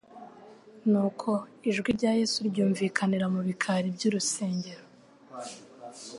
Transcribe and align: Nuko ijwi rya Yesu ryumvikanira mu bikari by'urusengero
Nuko 0.89 1.29
ijwi 1.69 1.89
rya 1.97 2.11
Yesu 2.19 2.37
ryumvikanira 2.49 3.25
mu 3.33 3.39
bikari 3.47 3.87
by'urusengero 3.95 4.83